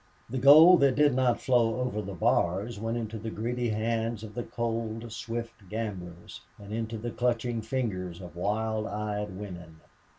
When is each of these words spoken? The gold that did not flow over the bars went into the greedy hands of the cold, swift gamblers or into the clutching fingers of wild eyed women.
The 0.31 0.39
gold 0.39 0.79
that 0.79 0.95
did 0.95 1.13
not 1.13 1.39
flow 1.41 1.79
over 1.79 2.01
the 2.01 2.15
bars 2.15 2.79
went 2.79 2.97
into 2.97 3.19
the 3.19 3.29
greedy 3.29 3.69
hands 3.69 4.23
of 4.23 4.33
the 4.33 4.41
cold, 4.41 5.11
swift 5.11 5.69
gamblers 5.69 6.41
or 6.59 6.65
into 6.65 6.97
the 6.97 7.11
clutching 7.11 7.61
fingers 7.61 8.19
of 8.19 8.35
wild 8.35 8.87
eyed 8.87 9.29
women. 9.37 9.79